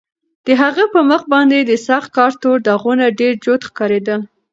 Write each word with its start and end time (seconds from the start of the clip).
د 0.45 0.47
هغه 0.61 0.83
په 0.93 0.99
مخ 1.09 1.21
باندې 1.33 1.57
د 1.63 1.71
سخت 1.87 2.09
کار 2.17 2.31
تور 2.41 2.57
داغونه 2.67 3.05
ډېر 3.19 3.33
جوت 3.43 3.61
ښکارېدل. 3.69 4.21